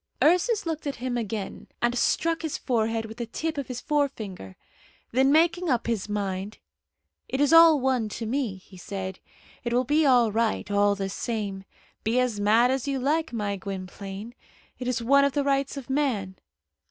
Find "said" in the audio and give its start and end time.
8.77-9.19